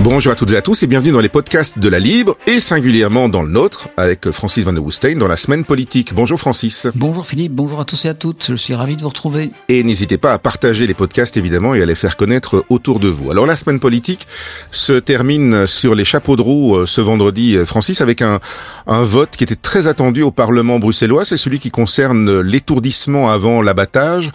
Bonjour 0.00 0.32
à 0.32 0.36
toutes 0.36 0.52
et 0.52 0.56
à 0.56 0.62
tous 0.62 0.84
et 0.84 0.86
bienvenue 0.86 1.10
dans 1.10 1.20
les 1.20 1.28
podcasts 1.28 1.80
de 1.80 1.88
la 1.88 1.98
Libre 1.98 2.36
et 2.46 2.60
singulièrement 2.60 3.28
dans 3.28 3.42
le 3.42 3.48
nôtre 3.50 3.88
avec 3.96 4.30
Francis 4.30 4.62
Van 4.62 4.72
de 4.72 4.78
Woestein 4.78 5.16
dans 5.16 5.26
la 5.26 5.36
semaine 5.36 5.64
politique. 5.64 6.14
Bonjour 6.14 6.38
Francis. 6.38 6.86
Bonjour 6.94 7.26
Philippe, 7.26 7.52
bonjour 7.52 7.80
à 7.80 7.84
tous 7.84 8.04
et 8.04 8.08
à 8.08 8.14
toutes. 8.14 8.46
Je 8.48 8.54
suis 8.54 8.74
ravi 8.74 8.96
de 8.96 9.02
vous 9.02 9.08
retrouver. 9.08 9.50
Et 9.68 9.82
n'hésitez 9.82 10.16
pas 10.16 10.32
à 10.32 10.38
partager 10.38 10.86
les 10.86 10.94
podcasts 10.94 11.36
évidemment 11.36 11.74
et 11.74 11.82
à 11.82 11.86
les 11.86 11.96
faire 11.96 12.16
connaître 12.16 12.64
autour 12.68 13.00
de 13.00 13.08
vous. 13.08 13.32
Alors 13.32 13.44
la 13.44 13.56
semaine 13.56 13.80
politique 13.80 14.28
se 14.70 14.92
termine 14.92 15.66
sur 15.66 15.96
les 15.96 16.04
chapeaux 16.04 16.36
de 16.36 16.42
roue 16.42 16.76
euh, 16.76 16.86
ce 16.86 17.00
vendredi, 17.00 17.56
euh, 17.56 17.66
Francis, 17.66 18.00
avec 18.00 18.22
un, 18.22 18.38
un 18.86 19.02
vote 19.02 19.30
qui 19.36 19.42
était 19.42 19.56
très 19.56 19.88
attendu 19.88 20.22
au 20.22 20.30
Parlement 20.30 20.78
bruxellois. 20.78 21.24
C'est 21.24 21.36
celui 21.36 21.58
qui 21.58 21.72
concerne 21.72 22.40
l'étourdissement 22.40 23.30
avant 23.30 23.62
l'abattage. 23.62 24.30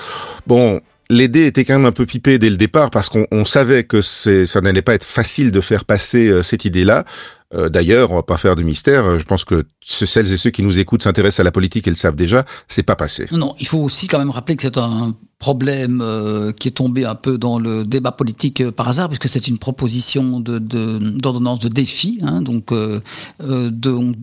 Bon, 0.45 0.81
les 1.13 1.27
dés 1.27 1.45
étaient 1.45 1.65
quand 1.65 1.73
même 1.73 1.85
un 1.85 1.91
peu 1.91 2.05
pipés 2.05 2.39
dès 2.39 2.49
le 2.49 2.57
départ 2.57 2.89
parce 2.89 3.09
qu'on 3.09 3.45
savait 3.45 3.83
que 3.83 4.01
ça 4.01 4.61
n'allait 4.61 4.81
pas 4.81 4.95
être 4.95 5.05
facile 5.05 5.51
de 5.51 5.61
faire 5.61 5.85
passer 5.85 6.27
euh, 6.27 6.43
cette 6.43 6.65
idée-là. 6.65 7.05
Euh, 7.53 7.69
d'ailleurs, 7.69 8.11
on 8.11 8.15
va 8.15 8.23
pas 8.23 8.37
faire 8.37 8.55
de 8.55 8.63
mystère. 8.63 9.19
Je 9.19 9.23
pense 9.23 9.45
que 9.45 9.63
celles 9.81 10.31
et 10.31 10.37
ceux 10.37 10.49
qui 10.49 10.63
nous 10.63 10.79
écoutent 10.79 11.03
s'intéressent 11.03 11.41
à 11.41 11.43
la 11.43 11.51
politique 11.51 11.87
et 11.87 11.91
le 11.91 11.95
savent 11.95 12.15
déjà. 12.15 12.45
C'est 12.67 12.83
pas 12.83 12.95
passé. 12.95 13.27
Non, 13.31 13.55
il 13.59 13.67
faut 13.67 13.77
aussi 13.77 14.07
quand 14.07 14.17
même 14.17 14.31
rappeler 14.31 14.55
que 14.55 14.63
c'est 14.63 14.77
un 14.77 15.15
problème 15.37 16.01
euh, 16.01 16.51
qui 16.51 16.69
est 16.69 16.71
tombé 16.71 17.05
un 17.05 17.15
peu 17.15 17.37
dans 17.37 17.59
le 17.59 17.85
débat 17.85 18.11
politique 18.11 18.67
par 18.71 18.87
hasard, 18.87 19.09
puisque 19.09 19.29
c'est 19.29 19.47
une 19.47 19.59
proposition 19.59 20.39
d'ordonnance 20.39 21.59
de, 21.59 21.67
de, 21.67 21.73
défi, 21.73 22.19
hein, 22.23 22.41
donc, 22.41 22.71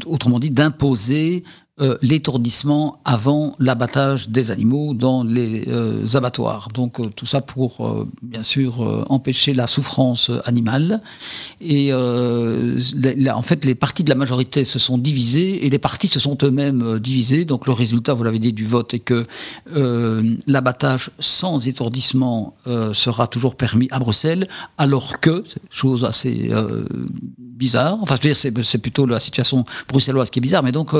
autrement 0.06 0.40
dit, 0.40 0.50
d'imposer 0.50 1.44
euh, 1.80 1.96
l'étourdissement 2.02 3.00
avant 3.06 3.54
l'abattage 3.58 4.28
des 4.28 4.50
animaux 4.50 4.92
dans 4.92 5.24
les 5.24 5.64
euh, 5.68 6.04
abattoirs. 6.12 6.68
Donc 6.74 7.00
euh, 7.00 7.04
tout 7.16 7.24
ça 7.24 7.40
pour 7.40 8.06
bien 8.22 8.42
sûr 8.42 9.04
empêcher 9.08 9.54
la 9.54 9.66
souffrance 9.66 10.30
animale. 10.44 11.00
Et 11.62 11.92
en 11.94 13.42
fait, 13.42 13.64
les 13.64 13.74
partis 13.74 14.04
de 14.04 14.10
la 14.10 14.14
majorité 14.14 14.64
se 14.64 14.78
sont 14.78 14.98
divisés 14.98 15.64
et 15.64 15.70
les 15.70 15.78
partis 15.78 16.08
se 16.08 16.20
sont 16.20 16.36
eux-mêmes 16.42 16.98
divisés. 16.98 17.46
Donc 17.46 17.66
le 17.66 17.72
résultat, 17.72 18.12
vous 18.12 18.24
l'avez 18.24 18.38
dit, 18.38 18.52
du 18.52 18.66
vote 18.66 18.92
est 18.92 18.98
que 18.98 19.24
l'abattage 20.46 21.10
sans 21.18 21.66
étourdissement 21.66 22.54
sera 22.92 23.26
toujours 23.26 23.56
permis 23.56 23.88
à 23.90 23.98
Bruxelles, 23.98 24.48
alors 24.76 25.20
que, 25.20 25.44
chose 25.70 26.04
assez 26.04 26.50
bizarre, 27.38 27.98
enfin 28.00 28.16
je 28.16 28.28
veux 28.28 28.34
dire, 28.34 28.64
c'est 28.64 28.78
plutôt 28.78 29.06
la 29.06 29.20
situation 29.20 29.64
bruxelloise 29.88 30.30
qui 30.30 30.38
est 30.38 30.42
bizarre, 30.42 30.62
mais 30.62 30.72
donc 30.72 30.94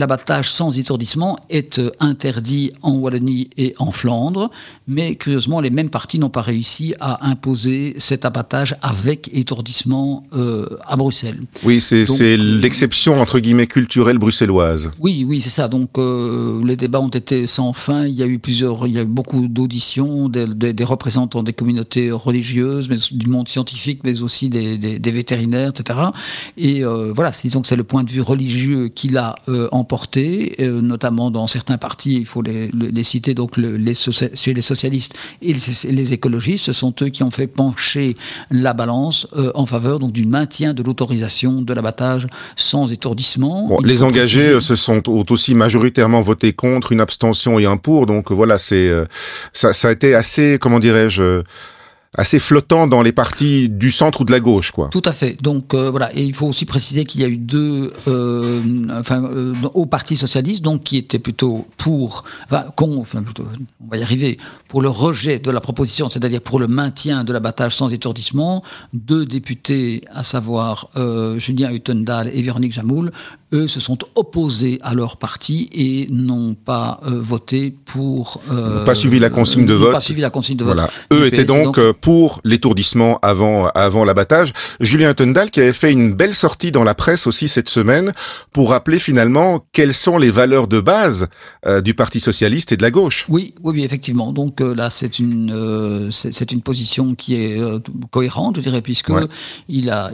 l'abattage 0.00 0.50
sans 0.50 0.78
étourdissement 0.78 1.38
est 1.50 1.78
euh, 1.78 1.90
interdit 2.00 2.72
en 2.80 2.92
Wallonie 2.92 3.50
et 3.58 3.74
en 3.78 3.90
Flandre, 3.90 4.50
mais 4.88 5.14
curieusement, 5.14 5.60
les 5.60 5.68
mêmes 5.68 5.90
partis 5.90 6.18
n'ont 6.18 6.30
pas 6.30 6.40
réussi 6.40 6.94
à 7.00 7.28
imposer 7.28 7.94
cet 7.98 8.24
abattage 8.24 8.74
avec 8.80 9.30
étourdissement 9.34 10.24
euh, 10.32 10.66
à 10.86 10.96
Bruxelles. 10.96 11.40
Oui, 11.64 11.82
c'est 11.82 12.06
l'exception 12.38 13.20
entre 13.20 13.38
guillemets 13.40 13.66
culturelle 13.66 14.16
bruxelloise. 14.16 14.90
Oui, 14.98 15.24
oui, 15.28 15.42
c'est 15.42 15.50
ça. 15.50 15.68
Donc 15.68 15.98
euh, 15.98 16.64
les 16.64 16.76
débats 16.76 17.00
ont 17.00 17.08
été 17.08 17.46
sans 17.46 17.74
fin. 17.74 18.06
Il 18.06 18.14
y 18.14 18.22
a 18.22 18.26
eu 18.26 18.38
plusieurs, 18.38 18.86
il 18.86 18.94
y 18.94 18.98
a 18.98 19.02
eu 19.02 19.04
beaucoup 19.20 19.48
d'auditions 19.48 20.30
des, 20.30 20.46
des, 20.46 20.84
représentants 20.84 21.42
des 21.42 21.52
communautés 21.52 22.10
religieuses, 22.10 22.88
mais 22.88 22.96
du 23.12 23.28
monde 23.28 23.48
scientifique, 23.48 24.00
mais 24.02 24.22
aussi 24.22 24.48
des, 24.48 24.78
des 24.78 25.10
vétérinaires, 25.10 25.72
etc. 25.76 25.98
Et 26.56 26.82
voilà, 27.14 27.32
disons 27.32 27.60
que 27.60 27.68
c'est 27.68 27.76
le 27.76 27.84
point 27.84 28.02
de 28.02 28.10
vue 28.10 28.22
religieux 28.22 28.88
qui 28.88 29.08
l'a 29.08 29.34
emporté, 29.90 30.54
notamment 30.60 31.32
dans 31.32 31.48
certains 31.48 31.76
partis. 31.76 32.16
Il 32.16 32.26
faut 32.26 32.42
les, 32.42 32.70
les 32.72 33.02
citer 33.02 33.34
donc 33.34 33.56
les, 33.56 33.94
chez 34.34 34.54
les 34.54 34.62
socialistes 34.62 35.14
et 35.42 35.52
les, 35.52 36.12
écologistes, 36.12 36.64
ce 36.66 36.72
sont 36.72 36.94
eux 37.02 37.08
qui 37.08 37.24
ont 37.24 37.30
fait 37.32 37.48
pencher 37.48 38.14
la 38.50 38.72
balance 38.72 39.26
euh, 39.36 39.50
en 39.54 39.66
faveur 39.66 39.98
donc 39.98 40.12
du 40.12 40.24
maintien 40.24 40.74
de 40.74 40.82
l'autorisation 40.82 41.62
de 41.62 41.74
l'abattage 41.74 42.26
sans 42.54 42.92
étourdissement. 42.92 43.78
les 43.82 44.02
engagés 44.02 44.50
euh, 44.50 44.60
se 44.60 44.76
sont 44.76 45.02
ont 45.08 45.24
aussi 45.30 45.54
majoritairement 45.54 46.20
voté 46.20 46.52
contre, 46.52 46.92
une 46.92 47.00
abstention 47.00 47.58
et 47.58 47.66
un 47.66 47.76
pour. 47.76 48.06
Donc 48.06 48.30
voilà, 48.30 48.58
c'est 48.58 48.88
euh, 48.88 49.06
ça, 49.52 49.72
ça 49.72 49.88
a 49.88 49.92
été 49.92 50.14
assez, 50.14 50.58
comment 50.60 50.78
dirais-je 50.78 51.42
assez 52.16 52.40
flottant 52.40 52.88
dans 52.88 53.02
les 53.02 53.12
partis 53.12 53.68
du 53.68 53.92
centre 53.92 54.22
ou 54.22 54.24
de 54.24 54.32
la 54.32 54.40
gauche, 54.40 54.72
quoi. 54.72 54.88
Tout 54.90 55.02
à 55.04 55.12
fait. 55.12 55.40
Donc 55.42 55.74
euh, 55.74 55.90
voilà, 55.90 56.14
et 56.16 56.24
il 56.24 56.34
faut 56.34 56.46
aussi 56.46 56.64
préciser 56.64 57.04
qu'il 57.04 57.20
y 57.20 57.24
a 57.24 57.28
eu 57.28 57.36
deux, 57.36 57.92
euh, 58.08 58.60
enfin, 58.90 59.22
euh, 59.24 59.54
au 59.74 59.86
Parti 59.86 60.16
socialiste, 60.16 60.62
donc 60.62 60.82
qui 60.82 60.96
était 60.96 61.20
plutôt 61.20 61.68
pour, 61.76 62.24
enfin, 62.46 62.66
con, 62.74 62.96
enfin 62.98 63.22
plutôt, 63.22 63.44
on 63.84 63.88
va 63.88 63.96
y 63.96 64.02
arriver, 64.02 64.36
pour 64.66 64.82
le 64.82 64.88
rejet 64.88 65.38
de 65.38 65.50
la 65.52 65.60
proposition, 65.60 66.10
c'est-à-dire 66.10 66.40
pour 66.40 66.58
le 66.58 66.66
maintien 66.66 67.22
de 67.22 67.32
l'abattage 67.32 67.76
sans 67.76 67.90
étourdissement, 67.90 68.64
deux 68.92 69.24
députés, 69.24 70.02
à 70.12 70.24
savoir 70.24 70.88
Julien 71.36 71.72
Huttendal 71.72 72.28
et 72.34 72.42
Véronique 72.42 72.72
Jamoul, 72.72 73.12
eux 73.52 73.68
se 73.68 73.80
sont 73.80 73.98
opposés 74.14 74.78
à 74.82 74.94
leur 74.94 75.16
parti 75.16 75.68
et 75.72 76.06
n'ont 76.10 76.54
pas 76.54 77.00
voté 77.04 77.74
pour. 77.84 78.40
pas 78.84 78.94
suivi 78.94 79.18
la 79.18 79.30
consigne 79.30 79.66
de 79.66 79.74
vote. 79.74 79.92
Pas 79.92 80.00
suivi 80.00 80.20
la 80.20 80.30
consigne 80.30 80.56
de 80.56 80.64
vote. 80.64 80.74
Voilà. 80.74 80.90
Eux 81.12 81.26
étaient 81.26 81.44
donc 81.44 81.78
pour 82.00 82.40
l'étourdissement 82.44 83.18
avant, 83.22 83.68
avant 83.68 84.04
l'abattage. 84.04 84.52
Julien 84.80 85.14
Tundal 85.14 85.50
qui 85.50 85.60
avait 85.60 85.72
fait 85.72 85.92
une 85.92 86.12
belle 86.12 86.34
sortie 86.34 86.72
dans 86.72 86.84
la 86.84 86.94
presse 86.94 87.26
aussi 87.26 87.48
cette 87.48 87.68
semaine 87.68 88.12
pour 88.52 88.70
rappeler 88.70 88.98
finalement 88.98 89.64
quelles 89.72 89.94
sont 89.94 90.18
les 90.18 90.30
valeurs 90.30 90.68
de 90.68 90.80
base 90.80 91.28
euh, 91.66 91.80
du 91.80 91.94
Parti 91.94 92.20
socialiste 92.20 92.72
et 92.72 92.76
de 92.76 92.82
la 92.82 92.90
gauche. 92.90 93.26
Oui, 93.28 93.54
oui, 93.62 93.72
oui 93.74 93.84
effectivement. 93.84 94.32
Donc 94.32 94.60
euh, 94.60 94.74
là, 94.74 94.90
c'est 94.90 95.18
une, 95.18 95.52
euh, 95.52 96.10
c'est 96.10 96.52
une 96.52 96.62
position 96.62 97.14
qui 97.14 97.34
est 97.34 97.60
cohérente, 98.10 98.56
je 98.56 98.60
dirais, 98.62 98.82
puisque 98.82 99.12
il 99.68 99.90
a, 99.90 100.10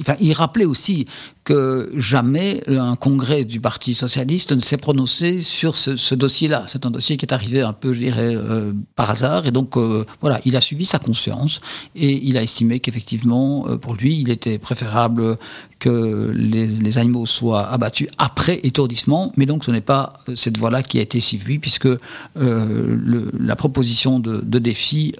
enfin, 0.00 0.14
il 0.20 0.32
rappelait 0.32 0.64
aussi 0.64 1.06
que 1.44 1.92
jamais 1.96 2.62
un 2.68 2.96
congrès 2.96 3.44
du 3.44 3.60
Parti 3.60 3.94
socialiste 3.94 4.52
ne 4.52 4.60
s'est 4.60 4.78
prononcé 4.78 5.42
sur 5.42 5.76
ce, 5.76 6.14
dossier-là. 6.14 6.64
C'est 6.66 6.86
un 6.86 6.90
dossier 6.90 7.18
qui 7.18 7.26
est 7.26 7.34
arrivé 7.34 7.60
un 7.60 7.74
peu, 7.74 7.92
je 7.92 7.98
dirais, 7.98 8.34
euh, 8.34 8.72
par 8.96 9.10
hasard. 9.10 9.46
Et 9.46 9.50
donc, 9.50 9.76
euh, 9.76 10.04
voilà, 10.22 10.40
il 10.46 10.56
a 10.56 10.62
suivi 10.62 10.86
sa 10.86 10.98
conscience 10.98 11.60
et 11.94 12.26
il 12.26 12.38
a 12.38 12.42
estimé 12.42 12.80
qu'effectivement, 12.80 13.66
euh, 13.68 13.76
pour 13.76 13.94
lui, 13.94 14.18
il 14.20 14.30
était 14.30 14.58
préférable 14.58 15.36
que 15.78 16.32
les, 16.34 16.96
animaux 16.96 17.26
soient 17.26 17.68
abattus 17.68 18.08
après 18.16 18.60
étourdissement. 18.62 19.32
Mais 19.36 19.44
donc, 19.44 19.64
ce 19.64 19.70
n'est 19.70 19.82
pas 19.82 20.14
cette 20.36 20.56
voie-là 20.56 20.82
qui 20.82 20.98
a 20.98 21.02
été 21.02 21.20
suivie 21.20 21.58
puisque 21.58 21.88
la 22.36 23.56
proposition 23.56 24.18
de, 24.18 24.40
de 24.40 24.58
défi 24.58 25.14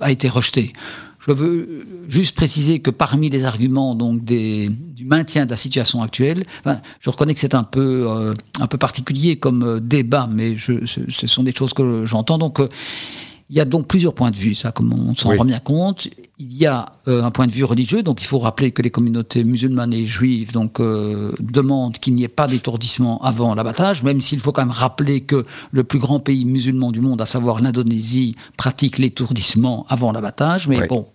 a 0.00 0.10
été 0.10 0.28
rejetée. 0.28 0.72
Je 1.20 1.32
veux 1.32 1.84
juste 2.08 2.36
préciser 2.36 2.78
que 2.78 2.90
parmi 2.90 3.28
les 3.28 3.44
arguments 3.44 3.94
du 3.94 5.04
maintien 5.04 5.46
de 5.46 5.50
la 5.50 5.56
situation 5.56 6.02
actuelle, 6.02 6.44
je 7.00 7.10
reconnais 7.10 7.34
que 7.34 7.40
c'est 7.40 7.54
un 7.54 7.64
peu 7.64 8.06
euh, 8.08 8.34
particulier 8.78 9.36
comme 9.36 9.62
euh, 9.64 9.80
débat, 9.80 10.28
mais 10.30 10.56
je, 10.56 10.86
ce, 10.86 11.26
sont 11.26 11.42
des 11.42 11.52
choses 11.52 11.74
que 11.74 12.06
j'entends. 12.06 12.38
Donc 12.38 12.60
euh, 12.60 12.68
il 13.50 13.56
y 13.56 13.60
a 13.60 13.64
donc 13.64 13.86
plusieurs 13.86 14.14
points 14.14 14.30
de 14.30 14.36
vue, 14.36 14.54
ça, 14.54 14.72
comme 14.72 14.92
on 14.92 15.14
s'en 15.14 15.34
rend 15.34 15.44
bien 15.44 15.60
compte. 15.60 16.08
Il 16.38 16.54
y 16.54 16.66
a 16.66 16.92
un 17.06 17.30
point 17.30 17.46
de 17.46 17.52
vue 17.52 17.64
religieux, 17.64 18.02
donc 18.02 18.20
il 18.20 18.26
faut 18.26 18.38
rappeler 18.38 18.72
que 18.72 18.82
les 18.82 18.90
communautés 18.90 19.42
musulmanes 19.42 19.94
et 19.94 20.04
juives 20.04 20.52
donc, 20.52 20.80
demandent 20.80 21.98
qu'il 21.98 22.14
n'y 22.14 22.24
ait 22.24 22.28
pas 22.28 22.46
d'étourdissement 22.46 23.22
avant 23.22 23.54
l'abattage, 23.54 24.02
même 24.02 24.20
s'il 24.20 24.40
faut 24.40 24.52
quand 24.52 24.62
même 24.62 24.70
rappeler 24.70 25.22
que 25.22 25.44
le 25.72 25.82
plus 25.82 25.98
grand 25.98 26.20
pays 26.20 26.44
musulman 26.44 26.92
du 26.92 27.00
monde, 27.00 27.22
à 27.22 27.26
savoir 27.26 27.60
l'Indonésie, 27.60 28.34
pratique 28.58 28.98
l'étourdissement 28.98 29.86
avant 29.88 30.12
l'abattage. 30.12 30.68
Mais 30.68 30.86
bon, 30.86 31.06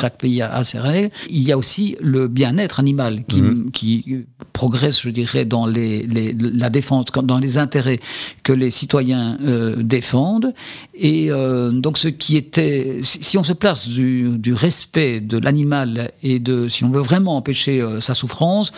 chaque 0.00 0.18
pays 0.18 0.42
a, 0.42 0.64
ses 0.64 0.78
règles. 0.78 1.10
Il 1.30 1.42
y 1.42 1.52
a 1.52 1.58
aussi 1.58 1.96
le 2.00 2.28
bien-être 2.28 2.80
animal 2.80 3.24
qui, 3.26 3.42
mhm. 3.42 3.70
qui, 3.70 4.26
progresse, 4.56 5.02
je 5.02 5.10
dirais, 5.10 5.44
dans 5.44 5.66
les, 5.66 6.06
la 6.40 6.70
défense, 6.70 7.06
dans 7.22 7.38
les 7.38 7.58
intérêts 7.58 8.00
que 8.42 8.54
les 8.54 8.70
citoyens 8.70 9.36
euh, 9.42 9.76
défendent. 9.82 10.54
Et 10.94 11.30
euh, 11.30 11.70
donc, 11.72 11.98
ce 11.98 12.08
qui 12.08 12.36
était, 12.36 13.00
si 13.02 13.36
on 13.36 13.44
se 13.44 13.52
place 13.52 13.86
du, 13.86 14.38
du 14.38 14.54
respect 14.54 15.20
de 15.20 15.36
l'animal 15.36 16.10
et 16.22 16.38
de, 16.38 16.68
si 16.68 16.84
on 16.84 16.90
veut 16.90 17.02
vraiment 17.02 17.36
empêcher 17.36 17.82
euh, 17.82 18.00
sa 18.00 18.14
souffrance, 18.14 18.72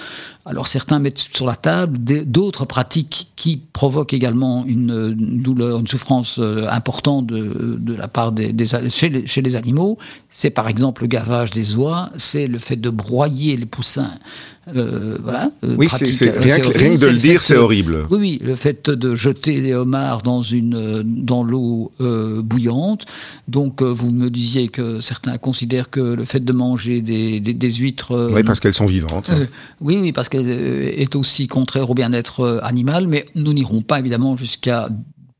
alors 0.48 0.66
certains 0.66 0.98
mettent 0.98 1.18
sur 1.18 1.46
la 1.46 1.56
table 1.56 1.98
d'autres 1.98 2.64
pratiques 2.64 3.32
qui 3.36 3.58
provoquent 3.58 4.14
également 4.14 4.64
une, 4.64 5.12
douleur, 5.14 5.78
une 5.78 5.86
souffrance 5.86 6.40
importante 6.70 7.26
de, 7.26 7.94
la 7.94 8.08
part 8.08 8.32
chez 8.88 9.42
les 9.42 9.54
animaux. 9.56 9.98
C'est 10.30 10.48
par 10.48 10.68
exemple 10.68 11.02
le 11.02 11.08
gavage 11.08 11.50
des 11.50 11.76
oies, 11.76 12.08
c'est 12.16 12.48
le 12.48 12.58
fait 12.58 12.76
de 12.76 12.88
broyer 12.88 13.58
les 13.58 13.66
poussins 13.66 14.10
euh, 14.76 15.18
voilà. 15.22 15.50
Euh, 15.64 15.74
oui, 15.78 15.88
c'est 15.88 16.06
rien, 16.38 16.56
rien, 16.56 16.94
que 16.94 17.00
de 17.00 17.06
le 17.06 17.18
dire, 17.18 17.42
c'est 17.42 17.56
horrible. 17.56 18.06
Oui, 18.10 18.18
oui, 18.18 18.38
le 18.42 18.54
fait 18.54 18.90
de 18.90 19.14
jeter 19.14 19.60
les 19.60 19.74
homards 19.74 20.22
dans 20.22 20.42
une 20.42 21.02
dans 21.04 21.42
l'eau 21.42 21.92
euh, 22.00 22.42
bouillante. 22.42 23.06
Donc, 23.46 23.82
vous 23.82 24.10
me 24.10 24.30
disiez 24.30 24.68
que 24.68 25.00
certains 25.00 25.38
considèrent 25.38 25.90
que 25.90 26.00
le 26.00 26.24
fait 26.24 26.44
de 26.44 26.52
manger 26.52 27.00
des, 27.00 27.40
des, 27.40 27.70
huîtres. 27.70 28.30
oui, 28.32 28.42
parce 28.42 28.60
qu'elles 28.60 28.74
sont 28.74 28.86
vivantes. 28.86 29.30
oui, 29.80 29.98
oui, 30.00 30.12
parce 30.12 30.28
qu'elle 30.28 30.48
est 30.48 31.16
aussi 31.16 31.48
contraire 31.48 31.90
au 31.90 31.94
bien-être 31.94 32.60
animal. 32.62 33.06
Mais 33.08 33.26
nous 33.34 33.52
n'irons 33.52 33.82
pas 33.82 33.98
évidemment 33.98 34.36
jusqu'à 34.36 34.88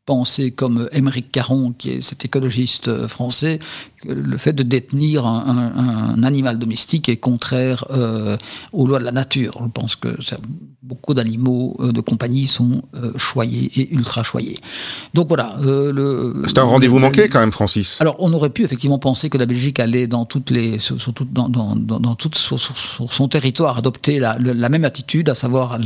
penser 0.09 0.53
comme 0.53 0.89
Émeric 0.93 1.31
Caron, 1.31 1.75
qui 1.77 1.91
est 1.91 2.01
cet 2.01 2.25
écologiste 2.25 3.07
français, 3.09 3.59
le 4.05 4.37
fait 4.37 4.53
de 4.53 4.63
détenir 4.63 5.27
un, 5.27 6.23
animal 6.23 6.59
domestique 6.59 7.09
est 7.09 7.17
contraire 7.17 7.85
euh, 7.91 8.37
aux 8.73 8.87
lois 8.87 8.99
de 8.99 9.05
la 9.05 9.13
nature. 9.13 9.61
Je 9.61 9.71
pense 9.71 9.97
que 9.97 10.17
beaucoup 10.83 11.15
d'animaux 11.15 11.77
euh, 11.81 11.93
de 11.93 12.01
compagnie 12.01 12.47
sont 12.47 12.83
euh, 12.95 13.13
choyés 13.17 13.71
et 13.77 13.93
ultra 13.93 14.23
choyés. 14.23 14.59
Donc 15.15 15.29
voilà. 15.29 15.57
C'est 16.47 16.59
un 16.59 16.63
rendez-vous 16.63 16.99
manqué 16.99 17.29
quand 17.29 17.41
même, 17.41 17.53
Francis. 17.53 18.01
Alors 18.01 18.17
on 18.19 18.33
aurait 18.33 18.51
pu 18.51 18.65
effectivement 18.65 18.99
penser 18.99 19.31
que 19.31 19.39
la 19.39 19.47
Belgique 19.47 19.81
allait 19.81 20.07
dans 20.07 20.25
toutes 20.25 20.51
les, 20.51 20.79
sur, 20.79 20.97
dans, 21.31 21.49
dans, 21.49 21.77
dans, 21.77 22.15
tout, 22.15 22.31
sur, 22.35 22.59
son 22.59 23.29
territoire 23.29 23.79
adopter 23.79 24.19
la, 24.19 24.39
la 24.39 24.69
même 24.69 24.85
attitude, 24.85 25.29
à 25.29 25.35
savoir 25.35 25.79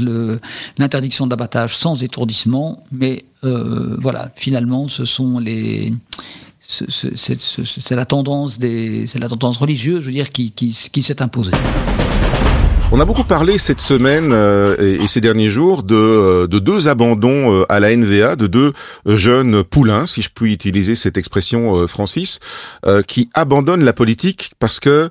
l'interdiction 0.79 1.27
d'abattage 1.27 1.77
sans 1.77 2.03
étourdissement, 2.03 2.85
mais 2.93 3.25
voilà, 3.43 4.31
finalement, 4.37 4.89
ce 4.89 5.05
sont 5.05 5.39
les 5.39 5.93
c'est 6.89 7.95
la 7.95 8.07
tendance 8.07 8.59
des, 8.59 9.07
la 9.19 9.29
tendance 9.29 9.59
religieuse, 9.59 10.01
je 10.01 10.07
veux 10.07 10.13
dire, 10.13 10.31
qui, 10.31 10.51
qui, 10.53 10.77
qui 10.93 11.03
s'est 11.03 11.23
imposée. 11.23 11.53
On 12.95 13.01
a 13.01 13.07
beaucoup 13.07 13.25
parlé 13.25 13.57
cette 13.57 13.81
semaine 13.81 14.35
euh, 14.35 14.77
et, 14.79 15.09
ces 15.09 15.23
derniers 15.23 15.49
jours 15.49 15.83
de, 15.83 15.95
euh, 15.95 16.47
de 16.47 16.59
deux 16.59 16.89
abandons 16.89 17.61
euh, 17.61 17.73
à 17.73 17.81
la 17.81 17.97
NVA, 17.97 18.37
de 18.37 18.47
deux 18.47 18.75
jeunes 19.07 19.65
poulains, 19.65 20.05
si 20.05 20.21
je 20.21 20.29
puis 20.29 20.53
utiliser 20.53 20.95
cette 20.95 21.17
expression, 21.17 21.89
Francis, 21.89 22.41
qui 23.07 23.31
abandonnent 23.33 23.85
la 23.85 23.95
politique 23.95 24.53
parce 24.59 24.79
que 24.79 25.11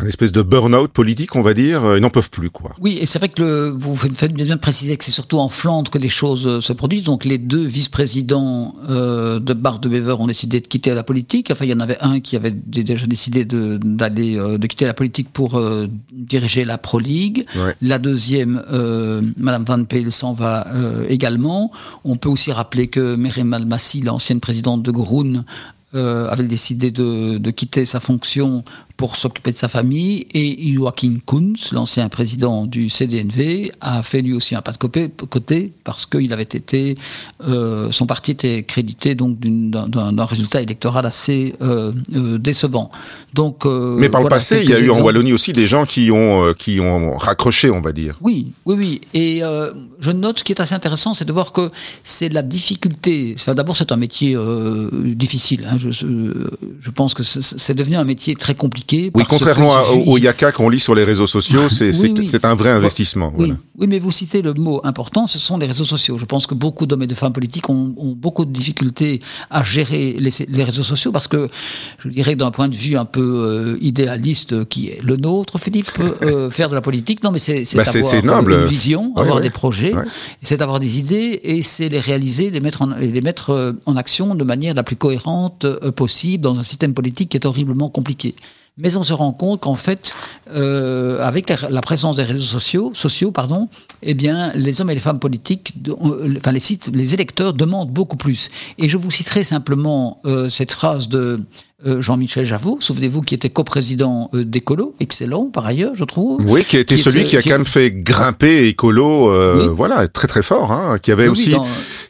une 0.00 0.08
espèce 0.08 0.32
de 0.32 0.42
burn-out 0.42 0.90
politique, 0.90 1.36
on 1.36 1.42
va 1.42 1.54
dire. 1.54 1.84
Euh, 1.84 1.98
ils 1.98 2.00
n'en 2.00 2.10
peuvent 2.10 2.30
plus, 2.30 2.50
quoi. 2.50 2.72
Oui, 2.80 2.98
et 3.00 3.06
c'est 3.06 3.18
vrai 3.18 3.28
que 3.28 3.42
le, 3.42 3.68
vous 3.68 3.96
faites 3.96 4.32
bien 4.32 4.56
préciser 4.56 4.96
que 4.96 5.04
c'est 5.04 5.10
surtout 5.10 5.38
en 5.38 5.48
Flandre 5.48 5.90
que 5.90 5.98
les 5.98 6.08
choses 6.08 6.46
euh, 6.46 6.60
se 6.60 6.72
produisent. 6.72 7.04
Donc 7.04 7.24
les 7.24 7.38
deux 7.38 7.64
vice-présidents 7.64 8.74
euh, 8.88 9.38
de 9.38 9.52
Bart 9.54 9.78
de 9.78 9.88
Bever 9.88 10.16
ont 10.18 10.26
décidé 10.26 10.60
de 10.60 10.66
quitter 10.66 10.94
la 10.94 11.02
politique. 11.02 11.50
Enfin, 11.50 11.64
il 11.64 11.70
y 11.70 11.74
en 11.74 11.80
avait 11.80 11.98
un 12.00 12.20
qui 12.20 12.36
avait 12.36 12.50
déjà 12.50 13.06
décidé 13.06 13.44
de, 13.44 13.78
d'aller, 13.82 14.36
de 14.36 14.66
quitter 14.66 14.86
la 14.86 14.94
politique 14.94 15.30
pour 15.32 15.60
diriger 16.12 16.64
la 16.64 16.78
Pro 16.78 16.98
League. 16.98 17.46
La 17.82 17.98
deuxième, 17.98 18.62
Madame 19.36 19.64
Van 19.64 19.84
Peel, 19.84 20.12
s'en 20.12 20.32
va 20.32 20.66
également. 21.08 21.70
On 22.04 22.16
peut 22.16 22.28
aussi 22.28 22.52
rappeler 22.52 22.88
que 22.88 23.16
Merem 23.16 23.52
Almassi, 23.52 24.02
l'ancienne 24.02 24.40
présidente 24.40 24.82
de 24.82 24.90
Groen, 24.90 25.44
avait 25.92 26.44
décidé 26.44 26.90
de, 26.90 27.38
de, 27.38 27.50
quitter 27.50 27.84
sa 27.84 28.00
fonction 28.00 28.64
pour 28.98 29.14
s'occuper 29.14 29.52
de 29.52 29.56
sa 29.56 29.68
famille. 29.68 30.26
Et 30.34 30.74
Joachim 30.74 31.18
Kunz, 31.24 31.70
l'ancien 31.72 32.08
président 32.08 32.66
du 32.66 32.90
CDNV, 32.90 33.70
a 33.80 34.02
fait 34.02 34.20
lui 34.22 34.34
aussi 34.34 34.56
un 34.56 34.60
pas 34.60 34.72
de 34.72 34.76
côté 34.76 35.72
parce 35.84 36.04
qu'il 36.04 36.32
avait 36.32 36.42
été, 36.42 36.96
euh, 37.46 37.92
son 37.92 38.06
parti 38.06 38.32
était 38.32 38.64
crédité 38.64 39.14
donc 39.14 39.38
d'un 39.38 40.24
résultat 40.26 40.60
électoral 40.62 41.06
assez 41.06 41.54
euh, 41.62 41.92
euh, 42.14 42.38
décevant. 42.38 42.90
Donc, 43.34 43.64
mais 43.66 44.08
par 44.08 44.22
le 44.22 44.28
passé, 44.28 44.60
il 44.64 44.68
y 44.68 44.74
a 44.74 44.80
eu 44.80 44.90
en 44.90 45.00
Wallonie 45.00 45.32
aussi 45.32 45.52
des 45.52 45.68
gens 45.68 45.86
qui 45.86 46.10
ont 46.10 46.52
qui 46.54 46.80
ont 46.80 47.16
raccroché, 47.16 47.70
on 47.70 47.80
va 47.80 47.92
dire. 47.92 48.16
Oui, 48.20 48.48
oui, 48.66 48.74
oui. 48.76 49.00
Et 49.14 49.42
je 50.00 50.10
note 50.10 50.40
ce 50.40 50.44
qui 50.44 50.52
est 50.52 50.60
assez 50.60 50.74
intéressant, 50.74 51.14
c'est 51.14 51.24
de 51.24 51.32
voir 51.32 51.52
que 51.52 51.70
c'est 52.02 52.30
la 52.30 52.42
difficulté. 52.42 53.36
Enfin, 53.38 53.54
D'abord, 53.54 53.76
c'est 53.76 53.92
un 53.92 53.96
métier 53.96 54.36
difficile. 54.92 55.68
Hein. 55.70 55.76
Je, 55.78 55.90
je 55.90 56.90
pense 56.90 57.14
que 57.14 57.22
c'est 57.22 57.74
devenu 57.74 57.94
un 57.94 58.04
métier 58.04 58.34
très 58.34 58.56
compliqué 58.56 58.87
oui, 58.92 59.24
contrairement 59.28 59.74
au, 60.06 60.18
yaka 60.18 60.52
qu'on 60.52 60.68
lit 60.68 60.80
sur 60.80 60.94
les 60.94 61.04
réseaux 61.04 61.26
sociaux, 61.26 61.68
c'est 61.68 62.44
un 62.44 62.54
vrai 62.54 62.70
investissement. 62.70 63.32
Oui. 63.36 63.52
oui, 63.78 63.86
mais 63.86 63.98
vous 63.98 64.10
citez 64.10 64.42
le 64.42 64.54
mot 64.54 64.80
important, 64.84 65.26
ce 65.26 65.38
sont 65.38 65.58
les 65.58 65.66
réseaux 65.66 65.84
sociaux. 65.84 66.16
Je 66.18 66.24
pense 66.24 66.46
que 66.46 66.54
beaucoup 66.54 66.86
d'hommes 66.86 67.02
et 67.02 67.06
de 67.06 67.14
femmes 67.14 67.32
politiques 67.32 67.68
ont, 67.70 67.94
beaucoup 68.16 68.44
de 68.44 68.52
difficultés 68.52 69.20
à 69.50 69.62
gérer 69.62 70.16
les, 70.18 70.64
réseaux 70.64 70.82
sociaux 70.82 71.12
parce 71.12 71.28
que, 71.28 71.48
je 71.98 72.08
dirais 72.08 72.36
d'un 72.36 72.50
point 72.50 72.68
de 72.68 72.74
vue 72.74 72.96
un 72.96 73.04
peu 73.04 73.20
euh, 73.20 73.78
idéaliste 73.80 74.68
qui 74.68 74.88
est 74.88 75.02
le 75.02 75.16
nôtre, 75.16 75.58
Philippe, 75.58 75.90
euh, 76.22 76.50
faire 76.50 76.68
de 76.68 76.74
la 76.74 76.80
politique, 76.80 77.22
non 77.22 77.30
mais 77.30 77.38
c'est 77.38 77.64
bah, 77.76 77.82
avoir 77.82 78.48
une 78.48 78.66
vision, 78.66 79.12
avoir 79.16 79.40
des 79.40 79.50
projets, 79.50 79.94
c'est 80.42 80.62
avoir 80.62 80.80
des 80.80 80.98
idées 80.98 81.40
et 81.42 81.62
c'est 81.62 81.88
les 81.88 82.00
réaliser, 82.00 82.50
les 82.50 82.60
mettre, 82.60 82.82
en, 82.82 82.94
les 82.94 83.20
mettre 83.20 83.50
euh, 83.50 83.72
en 83.86 83.96
action 83.96 84.34
de 84.34 84.44
manière 84.44 84.74
la 84.74 84.82
plus 84.82 84.96
cohérente 84.96 85.66
possible 85.90 86.42
dans 86.42 86.58
un 86.58 86.62
système 86.62 86.94
politique 86.94 87.30
qui 87.30 87.36
est 87.36 87.46
horriblement 87.46 87.88
compliqué. 87.88 88.34
Mais 88.78 88.96
on 88.96 89.02
se 89.02 89.12
rend 89.12 89.32
compte 89.32 89.60
qu'en 89.60 89.74
fait, 89.74 90.14
euh, 90.50 91.20
avec 91.20 91.50
la, 91.50 91.80
présence 91.80 92.14
des 92.14 92.22
réseaux 92.22 92.46
sociaux, 92.46 92.92
sociaux 92.94 93.32
pardon, 93.32 93.68
eh 94.02 94.14
bien, 94.14 94.52
les 94.54 94.80
hommes 94.80 94.90
et 94.90 94.94
les 94.94 95.00
femmes 95.00 95.18
politiques, 95.18 95.74
euh, 95.88 96.34
enfin 96.36 96.52
les 96.52 96.60
sites, 96.60 96.88
les 96.94 97.12
électeurs 97.12 97.54
demandent 97.54 97.90
beaucoup 97.90 98.16
plus. 98.16 98.50
Et 98.78 98.88
je 98.88 98.96
vous 98.96 99.10
citerai 99.10 99.42
simplement 99.42 100.20
euh, 100.24 100.48
cette 100.48 100.72
phrase 100.72 101.08
de 101.08 101.40
Jean-Michel 101.84 102.44
Javot, 102.44 102.78
souvenez-vous, 102.80 103.22
qui 103.22 103.34
était 103.36 103.50
coprésident 103.50 104.30
euh, 104.34 104.44
d'Ecolo, 104.44 104.96
excellent 104.98 105.46
par 105.46 105.64
ailleurs, 105.64 105.94
je 105.94 106.02
trouve. 106.02 106.40
Oui, 106.44 106.64
qui 106.64 106.76
a 106.76 106.80
été 106.80 106.96
celui 106.96 107.24
qui 107.24 107.36
a 107.36 107.42
quand 107.42 107.50
même 107.50 107.66
fait 107.66 107.92
grimper 107.92 108.66
Écolo, 108.66 109.30
euh, 109.30 109.68
voilà, 109.68 110.08
très 110.08 110.26
très 110.26 110.42
fort, 110.42 110.72
hein, 110.72 110.98
qui 111.00 111.12
avait 111.12 111.28
aussi, 111.28 111.54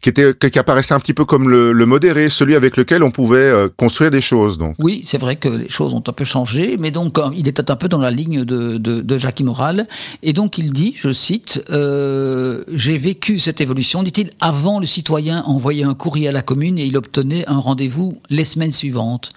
qui 0.01 0.09
était, 0.09 0.33
qui 0.35 0.59
apparaissait 0.59 0.95
un 0.95 1.01
petit 1.01 1.13
peu 1.13 1.27
comme 1.27 1.51
le, 1.51 1.73
le 1.73 1.85
modéré, 1.85 2.31
celui 2.31 2.55
avec 2.55 2.79
lequel 2.79 3.03
on 3.03 3.11
pouvait 3.11 3.53
construire 3.77 4.11
des 4.11 4.23
choses. 4.23 4.57
Donc. 4.57 4.75
Oui, 4.79 5.03
c'est 5.05 5.19
vrai 5.19 5.37
que 5.37 5.51
les 5.51 5.69
choses 5.69 5.93
ont 5.93 6.03
un 6.07 6.13
peu 6.13 6.25
changé, 6.25 6.77
mais 6.79 6.91
donc 6.91 7.19
il 7.37 7.47
était 7.47 7.71
un 7.71 7.77
peu 7.77 7.89
dans 7.89 7.99
la 7.99 8.11
ligne 8.11 8.45
de, 8.45 8.79
de, 8.79 9.03
de 9.03 9.19
Jacques 9.19 9.43
Moral, 9.43 9.87
et 10.23 10.33
donc 10.33 10.57
il 10.57 10.73
dit, 10.73 10.95
je 10.97 11.13
cite, 11.13 11.63
j'ai 11.69 12.97
vécu 12.97 13.39
cette 13.39 13.61
évolution, 13.61 14.03
dit-il, 14.03 14.31
avant 14.41 14.81
le 14.81 14.87
citoyen 14.87 15.43
envoyait 15.45 15.85
un 15.85 15.95
courrier 15.95 16.29
à 16.29 16.33
la 16.33 16.41
commune 16.43 16.79
et 16.79 16.87
il 16.87 16.97
obtenait 16.97 17.45
un 17.49 17.59
rendez-vous 17.59 18.19
les 18.31 18.47
semaines 18.47 18.73
suivantes. 18.73 19.29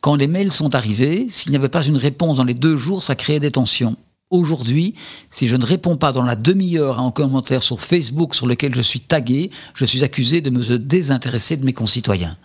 Quand 0.00 0.14
les 0.14 0.26
mails 0.26 0.50
sont 0.50 0.74
arrivés, 0.74 1.26
s'il 1.30 1.50
n'y 1.50 1.56
avait 1.56 1.68
pas 1.68 1.84
une 1.84 1.96
réponse 1.96 2.38
dans 2.38 2.44
les 2.44 2.54
deux 2.54 2.76
jours, 2.76 3.04
ça 3.04 3.14
créait 3.14 3.40
des 3.40 3.50
tensions. 3.50 3.96
Aujourd'hui, 4.30 4.94
si 5.30 5.48
je 5.48 5.56
ne 5.56 5.66
réponds 5.66 5.96
pas 5.96 6.12
dans 6.12 6.22
la 6.22 6.36
demi-heure 6.36 7.00
à 7.00 7.02
un 7.02 7.10
commentaire 7.10 7.62
sur 7.62 7.80
Facebook 7.80 8.34
sur 8.34 8.46
lequel 8.46 8.74
je 8.74 8.80
suis 8.80 9.00
tagué, 9.00 9.50
je 9.74 9.84
suis 9.84 10.04
accusé 10.04 10.40
de 10.40 10.50
me 10.50 10.78
désintéresser 10.78 11.56
de 11.56 11.66
mes 11.66 11.72
concitoyens. 11.72 12.36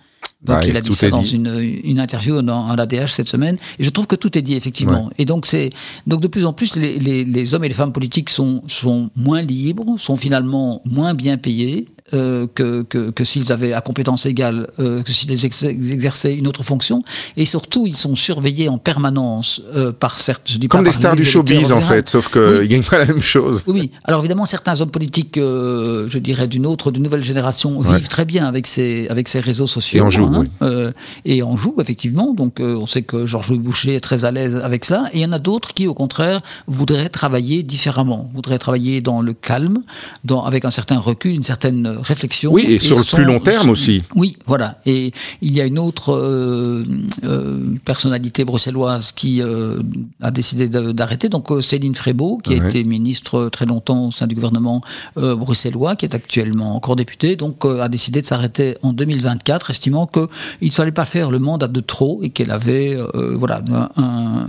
Donc 0.41 0.63
il 0.67 0.75
a 0.77 0.81
dit 0.81 0.93
ça 0.93 1.09
dans 1.09 1.23
une, 1.23 1.79
une, 1.83 1.99
interview 1.99 2.41
dans 2.41 2.65
un 2.65 2.77
ADH 2.77 3.07
cette 3.07 3.29
semaine. 3.29 3.57
Et 3.79 3.83
je 3.83 3.89
trouve 3.89 4.05
que 4.05 4.15
tout 4.15 4.37
est 4.37 4.41
dit 4.41 4.55
effectivement. 4.55 5.09
Et 5.17 5.25
donc 5.25 5.45
c'est 5.45 5.71
donc 6.05 6.21
de 6.21 6.27
plus 6.27 6.45
en 6.45 6.53
plus 6.53 6.75
les, 6.75 6.99
les, 6.99 7.23
les, 7.23 7.53
hommes 7.53 7.63
et 7.63 7.67
les 7.67 7.73
femmes 7.73 7.93
politiques 7.93 8.29
sont 8.29 8.61
sont 8.67 9.09
moins 9.15 9.41
libres, 9.41 9.95
sont 9.97 10.17
finalement 10.17 10.81
moins 10.85 11.13
bien 11.13 11.37
payés. 11.37 11.87
Euh, 12.13 12.45
que, 12.53 12.83
que, 12.83 13.09
que 13.09 13.25
s'ils 13.25 13.51
avaient 13.51 13.73
à 13.73 13.81
compétence 13.81 14.27
égale, 14.27 14.69
euh, 14.77 15.01
que 15.01 15.11
s'ils 15.11 15.31
exerçaient 15.31 16.35
une 16.35 16.45
autre 16.45 16.61
fonction. 16.61 17.03
Et 17.35 17.45
surtout, 17.45 17.87
ils 17.87 17.95
sont 17.95 18.13
surveillés 18.13 18.69
en 18.69 18.77
permanence 18.77 19.59
euh, 19.73 19.91
par 19.91 20.19
certains. 20.19 20.59
Comme 20.67 20.83
des 20.83 20.91
stars 20.91 21.15
du 21.15 21.25
showbiz, 21.25 21.71
en 21.71 21.81
fait, 21.81 22.07
sauf 22.07 22.31
qu'ils 22.31 22.59
oui. 22.59 22.67
gagnent 22.67 22.83
pas 22.83 22.99
la 22.99 23.07
même 23.07 23.23
chose. 23.23 23.63
Oui, 23.65 23.89
alors 24.03 24.19
évidemment, 24.19 24.45
certains 24.45 24.79
hommes 24.81 24.91
politiques, 24.91 25.39
euh, 25.39 26.07
je 26.07 26.19
dirais, 26.19 26.47
d'une 26.47 26.67
autre, 26.67 26.91
d'une 26.91 27.01
nouvelle 27.01 27.23
génération, 27.23 27.81
vivent 27.81 28.07
très 28.07 28.25
bien 28.25 28.45
avec 28.45 28.67
ces, 28.67 29.07
avec 29.07 29.27
ces 29.27 29.39
réseaux 29.39 29.65
sociaux. 29.65 29.97
Et 29.97 30.01
en 30.01 30.11
jouent, 30.11 30.31
hein, 30.31 30.45
oui. 30.61 30.91
et 31.25 31.41
en 31.41 31.55
jouent, 31.55 31.77
effectivement. 31.81 32.35
Donc, 32.35 32.57
on 32.59 32.85
sait 32.85 33.01
que 33.01 33.25
Georges-Louis 33.25 33.57
Boucher 33.57 33.95
est 33.95 33.99
très 33.99 34.25
à 34.25 34.31
l'aise 34.31 34.55
avec 34.57 34.85
ça. 34.85 35.05
Et 35.11 35.17
il 35.17 35.21
y 35.21 35.25
en 35.25 35.31
a 35.31 35.39
d'autres 35.39 35.73
qui, 35.73 35.87
au 35.87 35.95
contraire, 35.95 36.41
voudraient 36.67 37.09
travailler 37.09 37.63
différemment, 37.63 38.29
voudraient 38.31 38.59
travailler 38.59 39.01
dans 39.01 39.21
le 39.21 39.33
calme, 39.33 39.79
dans, 40.23 40.45
avec 40.45 40.65
un 40.65 40.71
certain 40.71 40.99
recul, 40.99 41.33
une 41.33 41.41
certaine 41.43 41.94
réflexion. 42.01 42.51
Oui, 42.51 42.65
et, 42.67 42.79
sur 42.79 42.97
le 42.97 43.03
plus 43.03 43.23
long 43.23 43.39
terme 43.39 43.69
aussi. 43.69 44.03
Oui, 44.15 44.37
voilà. 44.45 44.79
Et 44.85 45.11
il 45.41 45.53
y 45.53 45.61
a 45.61 45.65
une 45.65 45.79
autre 45.79 46.13
euh, 46.13 46.83
euh, 47.23 47.59
personnalité 47.83 48.45
bruxelloise 48.45 49.11
qui 49.11 49.41
euh, 49.41 49.81
a 50.21 50.31
décidé 50.31 50.67
d'arrêter, 50.69 51.29
donc 51.29 51.51
Céline 51.61 51.95
Frébeau, 51.95 52.39
qui 52.43 52.59
a 52.59 52.67
été 52.67 52.83
ministre 52.83 53.49
très 53.49 53.65
longtemps 53.65 54.07
au 54.07 54.11
sein 54.11 54.27
du 54.27 54.35
gouvernement 54.35 54.81
bruxellois, 55.15 55.95
qui 55.95 56.05
est 56.05 56.15
actuellement 56.15 56.75
encore 56.75 56.95
députée, 56.95 57.35
donc 57.35 57.65
a 57.65 57.89
décidé 57.89 58.21
de 58.21 58.27
s'arrêter 58.27 58.77
en 58.81 58.93
2024, 58.93 59.69
estimant 59.69 60.07
qu'il 60.07 60.27
ne 60.61 60.71
fallait 60.71 60.91
pas 60.91 61.05
faire 61.05 61.31
le 61.31 61.39
mandat 61.39 61.67
de 61.67 61.79
trop 61.79 62.21
et 62.23 62.29
qu'elle 62.29 62.51
avait, 62.51 62.97
voilà, 63.35 63.61
un, 63.97 64.47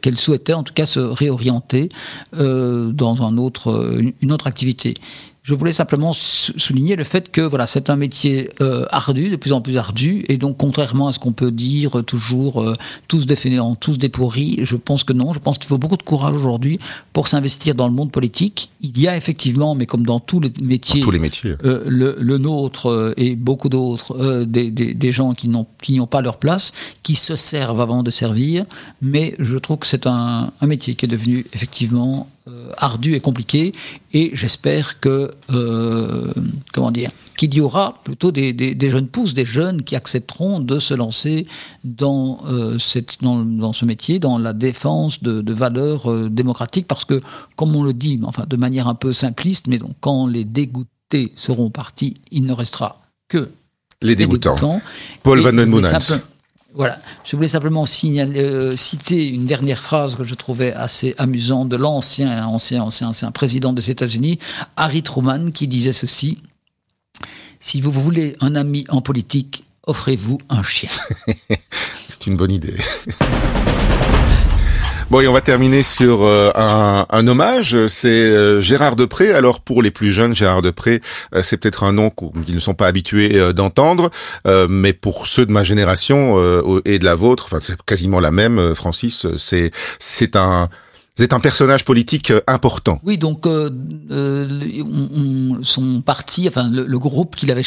qu'elle 0.00 0.18
souhaitait 0.18 0.54
en 0.54 0.62
tout 0.62 0.74
cas 0.74 0.86
se 0.86 1.00
réorienter 1.00 1.88
dans 2.32 3.22
un 3.22 3.36
autre, 3.38 4.00
une 4.20 4.32
autre 4.32 4.46
activité. 4.46 4.94
Je 5.50 5.56
voulais 5.56 5.72
simplement 5.72 6.12
souligner 6.12 6.94
le 6.94 7.02
fait 7.02 7.28
que 7.28 7.40
voilà, 7.40 7.66
c'est 7.66 7.90
un 7.90 7.96
métier 7.96 8.50
euh, 8.60 8.86
ardu, 8.90 9.30
de 9.30 9.34
plus 9.34 9.52
en 9.52 9.60
plus 9.60 9.78
ardu, 9.78 10.24
et 10.28 10.36
donc 10.36 10.56
contrairement 10.56 11.08
à 11.08 11.12
ce 11.12 11.18
qu'on 11.18 11.32
peut 11.32 11.50
dire 11.50 12.04
toujours 12.06 12.62
euh, 12.62 12.72
tous 13.08 13.26
des 13.26 13.34
fainéants, 13.34 13.74
tous 13.74 13.98
des 13.98 14.08
pourris, 14.08 14.60
je 14.62 14.76
pense 14.76 15.02
que 15.02 15.12
non. 15.12 15.32
Je 15.32 15.40
pense 15.40 15.58
qu'il 15.58 15.66
faut 15.66 15.76
beaucoup 15.76 15.96
de 15.96 16.04
courage 16.04 16.36
aujourd'hui 16.36 16.78
pour 17.12 17.26
s'investir 17.26 17.74
dans 17.74 17.88
le 17.88 17.92
monde 17.92 18.12
politique. 18.12 18.70
Il 18.80 18.96
y 19.00 19.08
a 19.08 19.16
effectivement, 19.16 19.74
mais 19.74 19.86
comme 19.86 20.06
dans 20.06 20.20
tous 20.20 20.38
les 20.38 20.52
métiers, 20.62 21.00
tous 21.00 21.10
les 21.10 21.18
métiers. 21.18 21.56
Euh, 21.64 21.82
le, 21.84 22.16
le, 22.20 22.38
nôtre 22.38 23.12
et 23.16 23.34
beaucoup 23.34 23.68
d'autres, 23.68 24.44
des, 24.44 24.70
des, 24.70 24.94
des, 24.94 25.10
gens 25.10 25.34
qui 25.34 25.48
n'ont 25.48 26.06
pas 26.06 26.20
leur 26.20 26.36
place, 26.36 26.70
qui 27.02 27.16
se 27.16 27.34
servent 27.34 27.80
avant 27.80 28.04
de 28.04 28.12
servir. 28.12 28.66
Mais 29.02 29.34
je 29.40 29.58
trouve 29.58 29.78
que 29.78 29.88
c'est 29.88 30.06
un, 30.06 30.52
un 30.60 30.66
métier 30.68 30.94
qui 30.94 31.06
est 31.06 31.08
devenu 31.08 31.44
effectivement 31.52 32.28
ardu 32.76 33.14
et 33.14 33.20
compliqué. 33.20 33.72
Et 34.12 34.30
j'espère 34.32 34.98
que, 35.00 35.30
comment 36.72 36.90
dire, 36.90 37.10
qu'il 37.36 37.54
y 37.54 37.60
aura 37.60 37.94
plutôt 38.04 38.32
des, 38.32 38.76
jeunes 38.90 39.06
pousses, 39.06 39.34
des 39.34 39.44
jeunes 39.44 39.82
qui 39.82 39.94
accepteront 39.96 40.60
de 40.60 40.78
se 40.78 40.94
lancer 40.94 41.46
dans, 41.84 42.40
cette, 42.78 43.22
dans, 43.22 43.72
ce 43.72 43.84
métier, 43.84 44.18
dans 44.18 44.38
la 44.38 44.52
défense 44.52 45.22
de, 45.22 45.52
valeurs 45.52 46.30
démocratiques, 46.30 46.88
parce 46.88 47.04
que, 47.04 47.20
comme 47.56 47.76
on 47.76 47.82
le 47.82 47.92
dit, 47.92 48.18
enfin 48.24 48.44
de 48.48 48.56
manière 48.56 48.88
un 48.88 48.94
peu 48.94 49.12
simpliste, 49.12 49.66
mais 49.68 49.78
donc 49.78 49.92
quand 50.00 50.26
les 50.26 50.44
dégoûtés 50.44 51.32
seront 51.36 51.70
partis, 51.70 52.14
il 52.30 52.44
ne 52.44 52.52
restera 52.52 53.00
que 53.28 53.50
les 54.02 54.16
dégoûtants. 54.16 54.80
Paul 55.22 55.40
Van 55.40 55.52
Den 55.52 55.70
Voilà. 56.74 56.98
Je 57.24 57.34
voulais 57.36 57.48
simplement 57.48 57.84
euh, 57.84 58.76
citer 58.76 59.28
une 59.28 59.46
dernière 59.46 59.80
phrase 59.80 60.14
que 60.14 60.24
je 60.24 60.34
trouvais 60.34 60.72
assez 60.72 61.14
amusante 61.18 61.68
de 61.68 61.76
l'ancien, 61.76 62.46
ancien, 62.46 62.82
ancien, 62.82 63.08
ancien 63.08 63.32
président 63.32 63.72
des 63.72 63.90
États-Unis, 63.90 64.38
Harry 64.76 65.02
Truman, 65.02 65.50
qui 65.50 65.66
disait 65.66 65.92
ceci 65.92 66.38
Si 67.58 67.80
vous 67.80 67.90
voulez 67.90 68.36
un 68.40 68.54
ami 68.54 68.84
en 68.88 69.02
politique, 69.02 69.64
offrez-vous 69.86 70.38
un 70.48 70.62
chien. 70.62 70.90
C'est 71.92 72.26
une 72.26 72.36
bonne 72.36 72.52
idée. 72.52 72.76
Bon, 75.10 75.20
et 75.20 75.26
on 75.26 75.32
va 75.32 75.40
terminer 75.40 75.82
sur 75.82 76.22
euh, 76.22 76.52
un, 76.54 77.04
un, 77.10 77.26
hommage. 77.26 77.88
C'est 77.88 78.08
euh, 78.08 78.60
Gérard 78.60 78.94
Depré. 78.94 79.32
Alors 79.32 79.60
pour 79.60 79.82
les 79.82 79.90
plus 79.90 80.12
jeunes, 80.12 80.36
Gérard 80.36 80.62
Depré, 80.62 81.02
euh, 81.34 81.42
c'est 81.42 81.56
peut-être 81.56 81.82
un 81.82 81.92
nom 81.92 82.10
qu'ils 82.10 82.54
ne 82.54 82.60
sont 82.60 82.74
pas 82.74 82.86
habitués 82.86 83.52
d'entendre, 83.52 84.10
mais 84.68 84.92
pour 84.92 85.26
ceux 85.26 85.46
de 85.46 85.52
ma 85.52 85.64
génération 85.64 86.38
et 86.84 87.00
de 87.00 87.04
la 87.04 87.14
vôtre, 87.16 87.46
enfin 87.46 87.58
c'est 87.60 87.80
quasiment 87.82 88.20
la 88.20 88.30
même, 88.30 88.74
Francis, 88.76 89.26
c'est 89.36 89.72
c'est 89.98 90.36
un 90.36 90.68
vous 91.20 91.24
êtes 91.24 91.34
un 91.34 91.40
personnage 91.40 91.84
politique 91.84 92.30
euh, 92.30 92.40
important. 92.46 92.98
Oui, 93.04 93.18
donc 93.18 93.46
euh, 93.46 93.68
euh, 94.10 94.48
son 95.60 96.00
parti, 96.00 96.48
enfin 96.48 96.66
le, 96.72 96.98
groupe 96.98 97.36
qu'il 97.36 97.50
avait 97.50 97.62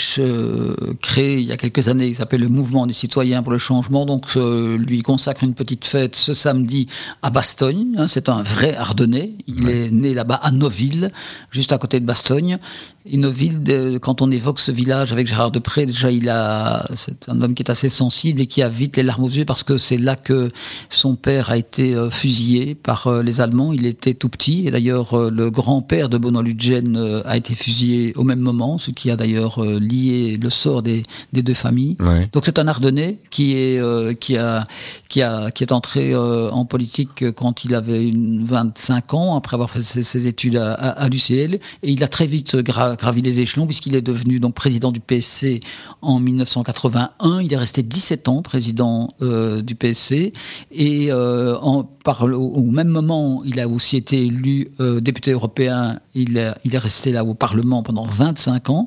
créé 1.04 1.40
il 1.40 1.46
y 1.46 1.52
a 1.52 1.58
quelques 1.58 1.88
années, 1.88 2.08
il 2.08 2.16
s'appelle 2.16 2.42
le 2.42 2.48
Mouvement 2.48 2.88
des 2.88 2.94
citoyens 2.94 3.44
pour 3.44 3.52
le 3.52 3.60
changement, 3.60 4.08
donc 4.08 4.34
lui 4.34 5.04
consacre 5.04 5.44
une 5.44 5.54
petite 5.54 5.86
fête 5.86 6.16
ce 6.16 6.34
samedi 6.34 6.88
à 7.22 7.30
Bastogne. 7.30 7.96
Hein, 8.00 8.08
c'est 8.08 8.28
un 8.28 8.42
vrai 8.42 8.76
Ardennais. 8.76 9.34
Il 9.46 9.70
est 9.70 9.92
né 9.92 10.16
là-bas 10.16 10.40
à 10.42 10.50
Noville, 10.50 11.12
juste 11.52 11.72
à 11.74 11.78
côté 11.78 12.00
de 12.00 12.06
Bastogne. 12.06 12.58
Innoville, 13.06 14.00
quand 14.02 14.22
on 14.22 14.32
évoque 14.32 14.62
ce 14.62 14.72
village 14.72 15.12
avec 15.12 15.28
Gérard 15.28 15.52
Depré, 15.52 15.86
déjà 15.86 16.10
il 16.10 16.30
a, 16.30 16.86
c'est 16.96 17.28
un 17.28 17.42
homme 17.42 17.54
qui 17.54 17.62
est 17.62 17.70
assez 17.70 17.90
sensible 17.90 18.40
et 18.40 18.48
qui 18.48 18.62
a 18.62 18.70
vite 18.70 18.96
les 18.96 19.04
larmes 19.04 19.26
aux 19.26 19.30
yeux 19.30 19.44
parce 19.44 19.64
que 19.64 19.78
c'est 19.78 19.98
là 19.98 20.16
que 20.16 20.50
son 20.90 21.16
père 21.16 21.52
a 21.52 21.58
été 21.58 21.94
euh, 21.94 22.10
fusillé 22.10 22.76
par 22.76 23.08
euh, 23.08 23.22
les 23.22 23.42
Allemands. 23.42 23.74
Il 23.74 23.86
était 23.86 24.14
tout 24.14 24.30
petit 24.30 24.68
et 24.68 24.72
d'ailleurs 24.72 25.14
euh, 25.16 25.30
le 25.30 25.52
grand-père 25.52 26.08
de 26.08 26.18
Benoît 26.18 26.44
Ludgen 26.44 27.22
a 27.26 27.36
été 27.36 27.56
fusillé 27.56 28.14
au 28.16 28.24
même 28.24 28.40
moment, 28.40 28.78
ce 28.78 28.92
qui 28.92 29.12
a 29.12 29.18
d'ailleurs 29.18 29.62
lié 29.64 30.40
le 30.42 30.50
sort 30.50 30.82
des, 30.82 31.04
des 31.34 31.42
deux 31.42 31.54
familles. 31.54 31.98
Donc 32.32 32.44
c'est 32.46 32.58
un 32.58 32.68
Ardennais 32.68 33.20
qui 33.30 33.54
est 33.54 34.20
qui 34.20 34.38
a 34.38 34.66
qui 35.10 35.22
a 35.22 35.52
qui 35.52 35.64
est 35.64 35.72
entré 35.72 36.16
en 36.16 36.66
politique 36.66 37.32
quand 37.32 37.66
il 37.66 37.76
avait 37.76 38.08
une 38.08 38.44
25 38.44 39.14
ans 39.14 39.36
après 39.36 39.56
avoir 39.56 39.70
fait 39.70 39.84
ses, 39.84 40.28
études 40.28 40.58
à, 40.58 40.74
à, 40.74 41.10
l'UCL 41.10 41.56
et 41.56 41.60
il 41.84 42.04
a 42.04 42.08
très 42.08 42.28
vite 42.28 42.56
grave 42.58 42.93
gravi 42.96 43.22
les 43.22 43.40
échelons 43.40 43.66
puisqu'il 43.66 43.96
est 43.96 44.02
devenu 44.02 44.40
donc 44.40 44.54
président 44.54 44.92
du 44.92 45.00
PSC 45.00 45.62
en 46.02 46.20
1981. 46.20 47.42
Il 47.42 47.54
est 47.54 47.58
resté 47.58 47.84
17 47.84 48.28
ans 48.30 48.42
président 48.42 49.10
euh, 49.22 49.62
du 49.62 49.76
PSC 49.76 50.34
et 50.72 51.12
euh, 51.12 51.58
en, 51.60 51.84
par, 52.04 52.24
au, 52.24 52.64
même 52.64 52.90
moment, 52.90 53.42
il 53.46 53.60
a 53.60 53.68
aussi 53.68 53.98
été 53.98 54.26
élu 54.26 54.70
euh, 54.80 55.00
député 55.00 55.32
européen. 55.32 56.00
Il, 56.16 56.54
il 56.64 56.76
est 56.76 56.80
resté 56.80 57.12
là 57.12 57.24
au 57.24 57.34
Parlement 57.34 57.84
pendant 57.84 58.06
25 58.06 58.70
ans 58.70 58.86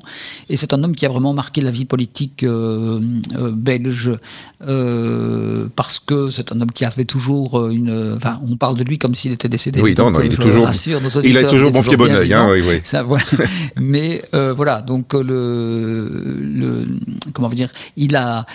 et 0.49 0.57
c'est 0.57 0.73
un 0.73 0.83
homme 0.83 0.95
qui 0.95 1.05
a 1.05 1.09
vraiment 1.09 1.33
marqué 1.33 1.61
la 1.61 1.71
vie 1.71 1.85
politique 1.85 2.45
belge 3.53 4.11
parce 5.75 5.99
que 5.99 6.29
c'est 6.29 6.51
un 6.51 6.61
homme 6.61 6.71
qui 6.71 6.85
avait 6.85 7.05
toujours 7.05 7.67
une. 7.67 8.15
Enfin, 8.15 8.39
on 8.49 8.55
parle 8.55 8.77
de 8.77 8.83
lui 8.83 8.97
comme 8.97 9.15
s'il 9.15 9.31
était 9.31 9.49
décédé. 9.49 9.81
Oui, 9.81 9.95
non, 9.97 10.11
non, 10.11 10.21
il, 10.21 10.31
est 10.31 10.35
toujours, 10.35 10.69
il 11.23 11.37
a 11.37 11.43
toujours 11.43 11.71
bon 11.71 11.81
pied 11.81 11.97
bon 11.97 12.13
oeil. 12.13 12.33
Hein, 12.33 12.47
oui, 12.51 12.61
oui. 12.67 12.81
Ça, 12.83 13.03
voilà. 13.03 13.25
Mais 13.79 14.21
euh, 14.33 14.53
voilà, 14.53 14.81
donc 14.81 15.13
euh, 15.13 15.23
le, 15.23 16.39
le 16.41 16.87
comment 17.33 17.49
dire, 17.49 17.69
il 17.95 18.15
a 18.15 18.45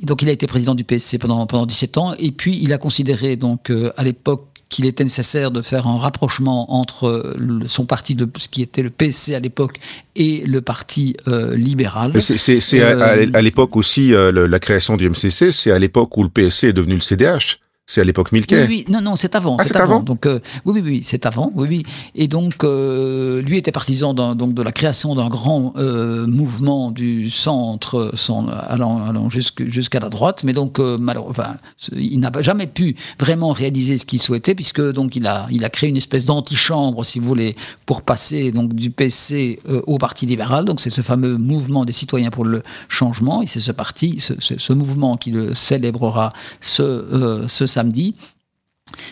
donc 0.00 0.22
il 0.22 0.28
a 0.28 0.32
été 0.32 0.46
président 0.46 0.74
du 0.74 0.84
PSC 0.84 1.18
pendant 1.18 1.46
pendant 1.46 1.66
17 1.66 1.98
ans 1.98 2.14
et 2.18 2.32
puis 2.32 2.58
il 2.60 2.72
a 2.72 2.78
considéré 2.78 3.36
donc 3.36 3.70
euh, 3.70 3.92
à 3.96 4.04
l'époque 4.04 4.48
qu'il 4.68 4.86
était 4.86 5.04
nécessaire 5.04 5.50
de 5.50 5.62
faire 5.62 5.86
un 5.86 5.98
rapprochement 5.98 6.74
entre 6.74 7.36
son 7.66 7.86
parti, 7.86 8.16
de, 8.16 8.28
ce 8.38 8.48
qui 8.48 8.60
était 8.60 8.82
le 8.82 8.90
PSC 8.90 9.34
à 9.34 9.38
l'époque, 9.38 9.76
et 10.16 10.42
le 10.46 10.62
parti 10.62 11.16
libéral. 11.52 12.20
C'est 12.20 12.82
à, 12.82 13.42
l'époque 13.42 13.76
aussi, 13.76 14.12
la 14.12 14.58
création 14.58 14.96
du 14.96 15.08
MCC, 15.08 15.52
c'est 15.52 15.70
à 15.70 15.78
l'époque 15.78 16.16
où 16.16 16.24
le 16.24 16.28
PSC 16.28 16.68
est 16.68 16.72
devenu 16.72 16.94
le 16.94 17.02
CDH. 17.02 17.60
C'est 17.86 18.00
à 18.00 18.04
l'époque 18.04 18.32
Milquet. 18.32 18.62
Oui, 18.62 18.66
oui, 18.68 18.84
non, 18.88 19.02
non, 19.02 19.14
c'est 19.14 19.34
avant. 19.34 19.58
Ah, 19.60 19.64
c'est 19.64 19.76
avant. 19.76 20.00
Donc, 20.00 20.24
euh, 20.24 20.40
oui, 20.64 20.72
oui, 20.76 20.82
oui, 20.82 21.02
c'est 21.04 21.26
avant. 21.26 21.52
Oui, 21.54 21.68
oui. 21.68 21.82
Et 22.14 22.28
donc, 22.28 22.64
euh, 22.64 23.42
lui 23.42 23.58
était 23.58 23.72
partisan 23.72 24.14
donc 24.14 24.54
de 24.54 24.62
la 24.62 24.72
création 24.72 25.14
d'un 25.14 25.28
grand 25.28 25.74
euh, 25.76 26.26
mouvement 26.26 26.90
du 26.90 27.28
centre, 27.28 28.12
son, 28.14 28.48
allant, 28.48 29.04
allant 29.06 29.28
jusqu'à 29.28 30.00
la 30.00 30.08
droite. 30.08 30.44
Mais 30.44 30.54
donc, 30.54 30.78
malheureusement, 30.78 31.56
il 31.92 32.20
n'a 32.20 32.32
jamais 32.40 32.66
pu 32.66 32.96
vraiment 33.20 33.52
réaliser 33.52 33.98
ce 33.98 34.06
qu'il 34.06 34.20
souhaitait, 34.20 34.54
puisque 34.54 34.80
donc 34.80 35.14
il 35.14 35.26
a, 35.26 35.46
il 35.50 35.62
a 35.62 35.68
créé 35.68 35.90
une 35.90 35.98
espèce 35.98 36.24
d'antichambre, 36.24 37.04
si 37.04 37.18
vous 37.18 37.28
voulez, 37.28 37.54
pour 37.84 38.00
passer 38.00 38.50
donc 38.50 38.72
du 38.72 38.88
PC 38.88 39.60
au 39.86 39.98
Parti 39.98 40.24
libéral. 40.24 40.64
Donc, 40.64 40.80
c'est 40.80 40.88
ce 40.88 41.02
fameux 41.02 41.36
mouvement 41.36 41.84
des 41.84 41.92
citoyens 41.92 42.30
pour 42.30 42.46
le 42.46 42.62
changement. 42.88 43.42
Et 43.42 43.46
c'est 43.46 43.60
ce 43.60 43.72
parti, 43.72 44.20
ce, 44.20 44.32
ce, 44.38 44.72
mouvement 44.72 45.18
qui 45.18 45.32
le 45.32 45.54
célébrera 45.54 46.30
ce, 46.62 47.44
ce 47.46 47.66
samedi. 47.74 48.14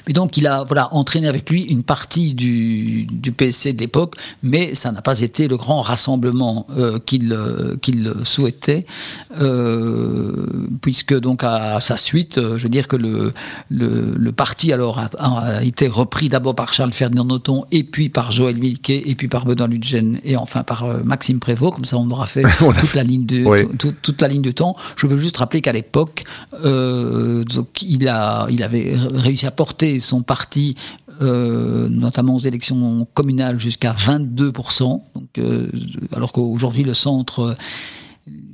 Mais 0.06 0.12
donc, 0.12 0.36
il 0.36 0.46
a 0.46 0.64
voilà, 0.64 0.92
entraîné 0.94 1.28
avec 1.28 1.48
lui 1.48 1.62
une 1.62 1.82
partie 1.82 2.34
du, 2.34 3.04
du 3.04 3.32
PSC 3.32 3.72
de 3.72 3.80
l'époque, 3.80 4.16
mais 4.42 4.74
ça 4.74 4.92
n'a 4.92 5.02
pas 5.02 5.20
été 5.20 5.48
le 5.48 5.56
grand 5.56 5.80
rassemblement 5.80 6.66
euh, 6.76 6.98
qu'il 7.04 7.32
euh, 7.32 7.76
qu'il 7.80 8.12
souhaitait, 8.24 8.84
euh, 9.38 10.46
puisque 10.80 11.18
donc 11.18 11.42
à, 11.44 11.80
sa 11.80 11.96
suite, 11.96 12.36
je 12.36 12.62
veux 12.62 12.68
dire 12.68 12.88
que 12.88 12.96
le, 12.96 13.32
le, 13.70 14.14
le 14.16 14.32
parti 14.32 14.72
alors 14.72 14.98
a, 14.98 15.62
été 15.62 15.88
repris 15.88 16.28
d'abord 16.28 16.54
par 16.54 16.74
Charles 16.74 16.92
Ferdinand 16.92 17.24
Noton, 17.24 17.64
et 17.70 17.84
puis 17.84 18.08
par 18.08 18.32
Joël 18.32 18.56
Milquet, 18.56 19.02
et 19.06 19.14
puis 19.14 19.28
par 19.28 19.46
Benoît 19.46 19.68
Ludgen, 19.68 20.18
et 20.24 20.36
enfin 20.36 20.62
par 20.64 21.04
Maxime 21.04 21.38
Prévost, 21.38 21.74
comme 21.74 21.84
ça 21.84 21.96
on 21.96 22.10
aura 22.10 22.26
fait 22.26 22.42
toute, 22.58 22.94
la 22.94 23.04
ligne 23.04 23.24
de, 23.24 23.68
toute 23.76 24.20
la 24.20 24.28
ligne 24.28 24.42
de 24.42 24.50
temps. 24.50 24.76
Je 24.96 25.06
veux 25.06 25.18
juste 25.18 25.36
rappeler 25.38 25.60
qu'à 25.60 25.72
l'époque, 25.72 26.24
donc 26.62 27.82
il, 27.82 28.08
a, 28.08 28.46
il 28.50 28.62
avait 28.62 28.94
réussi 29.14 29.46
à 29.46 29.50
son 30.00 30.22
parti, 30.22 30.76
euh, 31.20 31.88
notamment 31.88 32.36
aux 32.36 32.40
élections 32.40 33.06
communales, 33.14 33.58
jusqu'à 33.58 33.92
22%. 33.92 35.02
Donc, 35.14 35.38
euh, 35.38 35.70
alors 36.14 36.32
qu'aujourd'hui, 36.32 36.84
le 36.84 36.94
centre 36.94 37.54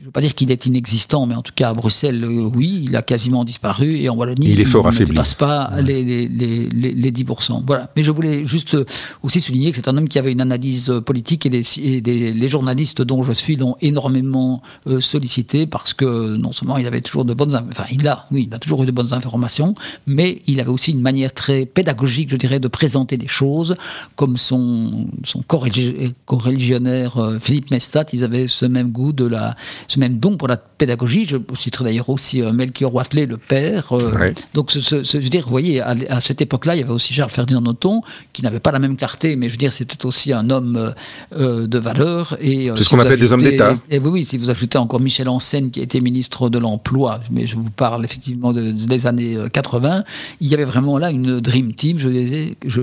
veux 0.08 0.12
pas 0.12 0.20
dire 0.22 0.34
qu'il 0.34 0.50
est 0.50 0.64
inexistant, 0.66 1.26
mais 1.26 1.34
en 1.34 1.42
tout 1.42 1.52
cas 1.54 1.68
à 1.68 1.74
Bruxelles, 1.74 2.24
euh, 2.24 2.50
oui, 2.54 2.82
il 2.84 2.96
a 2.96 3.02
quasiment 3.02 3.44
disparu. 3.44 3.98
Et 3.98 4.08
en 4.08 4.16
Wallonie, 4.16 4.50
il, 4.50 4.60
est 4.60 4.64
fort 4.64 4.90
ne 4.90 5.04
dépasse 5.04 5.34
pas 5.34 5.70
les, 5.82 6.02
les, 6.02 6.28
les, 6.28 6.68
les, 6.94 7.12
10%. 7.12 7.64
Voilà. 7.66 7.90
Mais 7.94 8.02
je 8.02 8.10
voulais 8.10 8.46
juste 8.46 8.74
euh, 8.74 8.86
aussi 9.22 9.40
souligner 9.40 9.70
que 9.70 9.76
c'est 9.76 9.88
un 9.88 9.96
homme 9.96 10.08
qui 10.08 10.18
avait 10.18 10.32
une 10.32 10.40
analyse 10.40 10.88
euh, 10.88 11.02
politique 11.02 11.44
et, 11.44 11.50
les, 11.50 12.48
journalistes 12.48 13.02
dont 13.02 13.22
je 13.22 13.32
suis 13.32 13.56
l'ont 13.56 13.76
énormément 13.82 14.62
sollicité 15.00 15.66
parce 15.66 15.92
que 15.92 16.38
non 16.38 16.52
seulement 16.52 16.78
il 16.78 16.86
avait 16.86 17.02
toujours 17.02 17.26
de 17.26 17.34
bonnes, 17.34 17.54
enfin 17.68 17.84
il 17.92 18.08
a, 18.08 18.26
oui, 18.30 18.46
il 18.48 18.54
a 18.54 18.58
toujours 18.58 18.82
eu 18.82 18.86
de 18.86 18.90
bonnes 18.90 19.12
informations, 19.12 19.74
mais 20.06 20.40
il 20.46 20.60
avait 20.60 20.70
aussi 20.70 20.92
une 20.92 21.02
manière 21.02 21.34
très 21.34 21.66
pédagogique, 21.66 22.30
je 22.30 22.36
dirais, 22.36 22.58
de 22.58 22.68
présenter 22.68 23.18
les 23.18 23.26
choses, 23.26 23.76
comme 24.16 24.38
son 24.38 25.08
son 25.24 25.42
co-religionnaire 25.42 27.38
Philippe 27.40 27.70
Mestat, 27.70 28.06
ils 28.14 28.24
avaient 28.24 28.48
ce 28.48 28.64
même 28.64 28.90
goût 28.90 29.12
de 29.12 29.26
la, 29.26 29.56
même 29.98 30.18
don 30.18 30.36
pour 30.36 30.48
la 30.48 30.56
pédagogie. 30.56 31.24
Je 31.24 31.36
citerai 31.54 31.84
d'ailleurs 31.84 32.08
aussi 32.08 32.42
euh, 32.42 32.52
Melchior 32.52 32.94
Watley, 32.94 33.26
le 33.26 33.36
père. 33.36 33.92
Euh, 33.92 34.32
donc, 34.54 34.70
ce, 34.70 35.02
je 35.02 35.18
veux 35.18 35.28
dire, 35.28 35.44
vous 35.44 35.50
voyez, 35.50 35.80
à, 35.80 36.20
cette 36.20 36.40
époque-là, 36.40 36.76
il 36.76 36.80
y 36.80 36.82
avait 36.82 36.92
aussi 36.92 37.12
Charles 37.12 37.30
Ferdinand 37.30 37.60
Noton, 37.60 38.00
qui 38.32 38.42
n'avait 38.42 38.60
pas 38.60 38.70
la 38.70 38.78
même 38.78 38.96
clarté, 38.96 39.36
mais 39.36 39.48
je 39.48 39.52
veux 39.52 39.58
dire, 39.58 39.72
c'était 39.72 40.06
aussi 40.06 40.32
un 40.32 40.50
homme 40.50 40.94
euh, 41.36 41.66
de 41.66 41.78
valeur. 41.78 42.36
C'est 42.40 42.84
ce 42.84 42.88
qu'on 42.88 43.00
appelle 43.00 43.18
des 43.18 43.32
hommes 43.32 43.42
d'État. 43.42 43.76
Et, 43.90 43.98
oui, 43.98 44.10
oui, 44.10 44.24
si 44.24 44.38
vous 44.38 44.50
ajoutez 44.50 44.78
encore 44.78 45.00
Michel 45.00 45.28
Ancène, 45.28 45.70
qui 45.70 45.80
a 45.80 45.82
été 45.82 46.00
ministre 46.00 46.48
de 46.48 46.58
l'Emploi, 46.58 47.18
mais 47.30 47.46
je 47.46 47.56
vous 47.56 47.70
parle 47.70 48.04
effectivement 48.04 48.52
des 48.52 49.06
années 49.06 49.36
80, 49.52 50.04
il 50.40 50.48
y 50.48 50.54
avait 50.54 50.64
vraiment 50.64 50.98
là 50.98 51.10
une 51.10 51.40
dream 51.40 51.72
team, 51.72 51.98
je 51.98 52.08
disais, 52.08 52.56
je, 52.64 52.80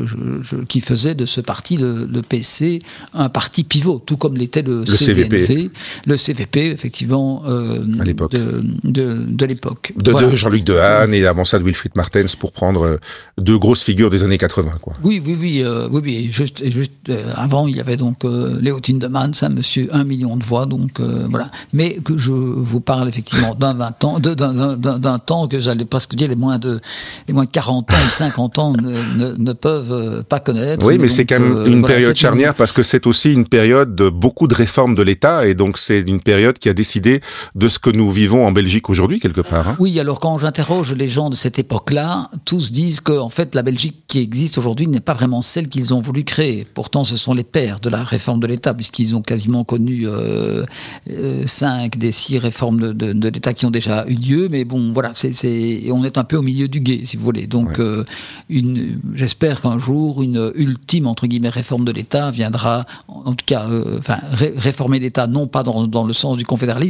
qui 0.67 0.81
faisait 0.81 1.15
de 1.15 1.25
ce 1.25 1.41
parti, 1.41 1.77
le, 1.77 2.21
PC, 2.21 2.81
un 3.13 3.29
parti 3.29 3.63
pivot, 3.63 4.01
tout 4.05 4.17
comme 4.17 4.35
l'était 4.37 4.61
le, 4.61 4.79
le 4.79 4.85
CVP. 4.85 5.69
Le 6.05 6.17
CVP, 6.17 6.71
effectivement 6.71 7.04
euh, 7.13 7.79
de, 7.79 8.63
de, 8.83 9.25
de 9.27 9.45
l'époque. 9.45 9.93
De, 9.97 10.11
de 10.11 10.35
Jean-Luc 10.35 10.63
Dehaene 10.63 11.13
et 11.13 11.25
avant 11.25 11.45
ça 11.45 11.59
de 11.59 11.63
Wilfried 11.63 11.95
Martens 11.95 12.35
pour 12.35 12.51
prendre 12.51 12.85
euh, 12.85 12.97
deux 13.37 13.57
grosses 13.57 13.83
figures 13.83 14.09
des 14.09 14.23
années 14.23 14.37
80. 14.37 14.71
Quoi. 14.81 14.95
Oui, 15.03 15.21
oui, 15.25 15.37
oui, 15.39 15.61
euh, 15.63 15.87
oui, 15.91 16.01
oui. 16.03 16.27
Juste, 16.29 16.69
juste 16.69 16.91
euh, 17.09 17.31
avant, 17.35 17.67
il 17.67 17.77
y 17.77 17.79
avait 17.79 17.97
donc 17.97 18.23
Léo 18.23 18.79
Tindemans, 18.79 19.31
un 19.41 19.49
monsieur, 19.49 19.89
un 19.91 20.03
million 20.03 20.35
de 20.35 20.43
voix, 20.43 20.65
donc 20.65 20.99
voilà. 21.29 21.49
Mais 21.73 21.95
que 22.03 22.17
je 22.17 22.31
vous 22.31 22.79
parle 22.79 23.07
effectivement 23.09 23.55
d'un 23.55 23.73
20 23.73 24.03
ans, 24.03 24.19
d'un 24.19 25.19
temps 25.19 25.47
que 25.47 25.59
j'allais 25.59 25.85
presque 25.85 26.15
dire 26.15 26.29
les 26.29 26.35
moins 26.35 26.59
de, 26.59 26.79
les 27.27 27.33
moins 27.33 27.45
de 27.45 27.49
40 27.49 27.91
ans 27.91 27.95
ou 28.07 28.09
50 28.09 28.59
ans 28.59 28.73
ne, 28.73 29.35
ne, 29.37 29.53
peuvent 29.53 30.23
pas 30.23 30.39
connaître. 30.39 30.85
Oui, 30.85 30.97
mais, 30.97 31.09
c'est 31.09 31.25
quand 31.25 31.39
même 31.39 31.65
une 31.65 31.85
période 31.85 32.15
charnière 32.15 32.53
parce 32.53 32.71
que 32.71 32.83
c'est 32.83 33.07
aussi 33.07 33.33
une 33.33 33.47
période 33.47 33.95
de 33.95 34.09
beaucoup 34.09 34.47
de 34.47 34.55
réformes 34.55 34.95
de 34.95 35.03
l'État 35.03 35.47
et 35.47 35.53
donc 35.53 35.77
c'est 35.77 36.01
une 36.01 36.21
période 36.21 36.57
qui 36.59 36.69
a 36.69 36.73
décidé 36.85 37.21
de 37.55 37.67
ce 37.67 37.79
que 37.79 37.89
nous 37.89 38.11
vivons 38.11 38.45
en 38.45 38.51
Belgique 38.51 38.89
aujourd'hui 38.91 39.19
quelque 39.19 39.41
part. 39.41 39.67
Hein. 39.69 39.75
Oui, 39.79 39.99
alors 39.99 40.19
quand 40.19 40.37
j'interroge 40.37 40.93
les 40.93 41.07
gens 41.07 41.31
de 41.31 41.35
cette 41.35 41.57
époque-là, 41.57 42.29
tous 42.45 42.71
disent 42.71 43.01
que 43.01 43.17
en 43.17 43.29
fait 43.29 43.55
la 43.55 43.63
Belgique 43.63 44.03
qui 44.07 44.19
existe 44.19 44.59
aujourd'hui 44.59 44.85
n'est 44.87 44.99
pas 44.99 45.15
vraiment 45.15 45.41
celle 45.41 45.67
qu'ils 45.67 45.95
ont 45.95 46.01
voulu 46.01 46.23
créer. 46.23 46.67
Pourtant, 46.75 47.03
ce 47.03 47.17
sont 47.17 47.33
les 47.33 47.43
pères 47.43 47.79
de 47.79 47.89
la 47.89 48.03
réforme 48.03 48.39
de 48.39 48.45
l'État 48.45 48.75
puisqu'ils 48.75 49.15
ont 49.15 49.23
quasiment 49.23 49.63
connu 49.63 50.07
euh, 50.07 50.63
euh, 51.09 51.47
cinq 51.47 51.97
des 51.97 52.11
six 52.11 52.37
réformes 52.37 52.79
de, 52.79 53.13
de, 53.13 53.29
l'État 53.29 53.55
qui 53.55 53.65
ont 53.65 53.71
déjà 53.71 54.05
eu 54.07 54.13
lieu. 54.13 54.47
Mais 54.49 54.63
bon, 54.63 54.91
voilà, 54.93 55.11
c'est 55.15 55.89
on 55.91 56.03
est 56.03 56.17
un 56.19 56.23
peu 56.23 56.37
au 56.37 56.43
milieu 56.43 56.67
du 56.67 56.81
guet, 56.81 57.01
si 57.05 57.17
vous 57.17 57.23
voulez. 57.23 57.47
Donc, 57.47 57.79
euh, 57.79 58.03
une 58.49 58.99
j'espère 59.15 59.61
qu'un 59.61 59.79
jour 59.79 60.21
une 60.21 60.51
ultime 60.55 61.07
entre 61.07 61.25
guillemets 61.25 61.49
réforme 61.49 61.83
de 61.83 61.91
l'État 61.91 62.29
viendra, 62.29 62.85
en 63.07 63.33
tout 63.33 63.45
cas, 63.45 63.67
enfin 63.97 64.19
réformer 64.31 64.99
l'État 64.99 65.25
non 65.25 65.47
pas 65.47 65.63
dans, 65.63 65.87
dans, 65.87 66.05
le 66.05 66.13
sens 66.13 66.37
du 66.37 66.45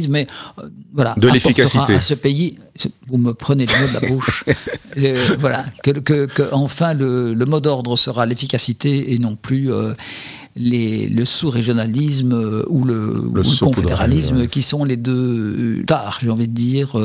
mais 0.08 0.26
voilà, 0.94 1.14
de 1.16 1.28
l'efficacité 1.28 1.94
à 1.94 2.00
ce 2.00 2.14
pays 2.14 2.56
vous 3.08 3.18
me 3.18 3.32
prenez 3.32 3.66
le 3.66 3.80
mot 3.80 3.88
de 3.88 4.00
la 4.00 4.08
bouche. 4.08 4.44
Euh, 4.98 5.36
voilà, 5.38 5.62
que, 5.82 5.90
que, 5.90 6.48
enfin 6.52 6.94
le, 6.94 7.34
le 7.34 7.44
mot 7.44 7.60
d'ordre 7.60 7.98
sera 7.98 8.24
l'efficacité 8.24 9.12
et 9.12 9.18
non 9.18 9.36
plus 9.36 9.70
euh, 9.70 9.92
les, 10.56 11.06
le 11.06 11.26
sous-régionalisme 11.26 12.32
euh, 12.32 12.64
ou 12.68 12.82
le, 12.82 13.30
le, 13.34 13.60
confédéralisme, 13.60 14.48
qui 14.48 14.62
sont 14.62 14.84
les 14.86 14.96
deux 14.96 15.84
tares, 15.86 16.20
j'ai 16.22 16.30
envie 16.30 16.48
de 16.48 16.54
dire, 16.54 16.96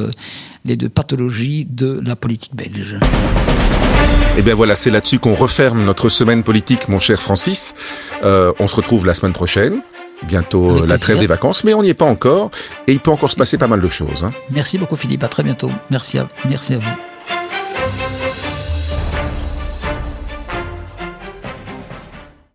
les 0.64 0.78
deux 0.78 0.88
pathologies 0.88 1.66
de 1.70 2.02
la 2.06 2.16
politique 2.16 2.56
belge. 2.56 2.94
Et 2.94 4.36
eh 4.38 4.42
bien 4.42 4.56
voilà, 4.56 4.78
c'est 4.78 4.90
là-dessus 4.90 5.20
qu'on 5.20 5.36
referme 5.36 5.84
notre 5.84 6.08
semaine 6.08 6.44
politique, 6.44 6.88
mon 6.88 7.00
cher 7.00 7.22
Francis. 7.22 7.76
on 8.24 8.68
se 8.70 8.76
retrouve 8.78 9.06
la 9.06 9.14
semaine 9.14 9.34
prochaine 9.34 9.82
bientôt 10.24 10.86
la 10.86 10.98
trêve 10.98 11.20
des 11.20 11.28
vacances, 11.28 11.64
mais 11.64 11.74
on 11.74 11.82
n'y 11.82 11.90
est 11.90 11.94
pas 11.94 12.06
encore 12.06 12.52
et 12.88 12.94
il 12.94 13.00
peut 13.00 13.12
encore 13.12 13.32
se 13.32 13.36
passer 13.36 13.58
pas 13.58 13.68
mal 13.68 13.82
de 13.82 13.90
choses. 13.90 14.24
Hein. 14.24 14.32
Merci 14.50 14.78
beaucoup 14.78 14.96
Philippe, 14.96 15.24
à 15.24 15.28
très 15.28 15.44
bientôt. 15.44 15.72
Merci 15.90 16.18
à, 16.18 16.28
merci 16.46 16.74
à 16.76 16.78
vous. 16.80 17.11